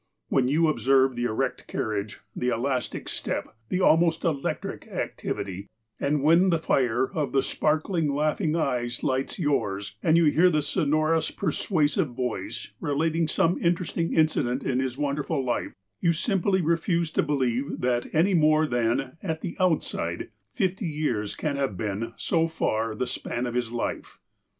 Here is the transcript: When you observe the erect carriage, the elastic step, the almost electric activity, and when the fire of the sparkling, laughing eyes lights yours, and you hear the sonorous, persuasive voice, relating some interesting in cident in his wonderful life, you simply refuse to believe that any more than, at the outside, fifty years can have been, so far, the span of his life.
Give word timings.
When 0.29 0.47
you 0.47 0.67
observe 0.67 1.15
the 1.15 1.25
erect 1.25 1.67
carriage, 1.67 2.21
the 2.35 2.49
elastic 2.49 3.07
step, 3.07 3.55
the 3.69 3.81
almost 3.81 4.23
electric 4.23 4.87
activity, 4.87 5.67
and 5.99 6.23
when 6.23 6.49
the 6.49 6.57
fire 6.57 7.11
of 7.13 7.33
the 7.33 7.43
sparkling, 7.43 8.11
laughing 8.11 8.55
eyes 8.55 9.03
lights 9.03 9.37
yours, 9.37 9.97
and 10.01 10.17
you 10.17 10.25
hear 10.25 10.49
the 10.49 10.63
sonorous, 10.63 11.29
persuasive 11.29 12.15
voice, 12.15 12.71
relating 12.79 13.27
some 13.27 13.59
interesting 13.59 14.11
in 14.11 14.25
cident 14.25 14.63
in 14.63 14.79
his 14.79 14.97
wonderful 14.97 15.45
life, 15.45 15.71
you 15.99 16.13
simply 16.13 16.63
refuse 16.63 17.11
to 17.11 17.21
believe 17.21 17.79
that 17.81 18.07
any 18.11 18.33
more 18.33 18.65
than, 18.65 19.17
at 19.21 19.41
the 19.41 19.55
outside, 19.59 20.31
fifty 20.55 20.87
years 20.87 21.35
can 21.35 21.57
have 21.57 21.77
been, 21.77 22.13
so 22.15 22.47
far, 22.47 22.95
the 22.95 23.05
span 23.05 23.45
of 23.45 23.53
his 23.53 23.71
life. 23.71 24.17